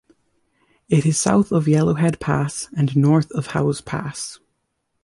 [0.89, 4.39] It is south of Yellowhead Pass and north of Howse Pass.